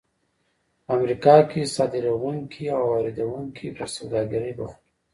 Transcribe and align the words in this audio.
په 0.85 0.89
امریکا 0.97 1.35
کې 1.49 1.71
صادروونکي 1.75 2.65
او 2.75 2.83
واردوونکي 2.91 3.67
پر 3.75 3.87
سوداګرۍ 3.97 4.51
بوخت 4.57 4.79
وو. 4.79 4.81